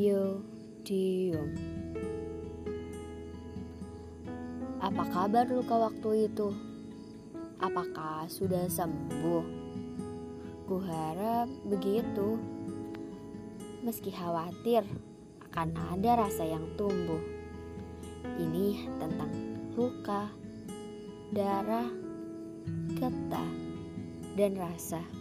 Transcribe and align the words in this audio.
Yo, 0.00 0.40
Dium. 0.80 1.52
Apa 4.80 5.04
kabar 5.12 5.44
luka 5.44 5.76
waktu 5.76 6.24
itu? 6.24 6.56
Apakah 7.60 8.24
sudah 8.24 8.64
sembuh? 8.64 9.44
Kuharap 10.64 11.52
begitu. 11.68 12.40
Meski 13.84 14.08
khawatir 14.08 14.88
akan 15.52 15.68
ada 15.92 16.24
rasa 16.24 16.48
yang 16.48 16.64
tumbuh. 16.80 17.20
Ini 18.40 18.88
tentang 18.96 19.36
luka, 19.76 20.32
darah, 21.28 21.92
getah, 22.96 23.52
dan 24.32 24.56
rasa. 24.56 25.19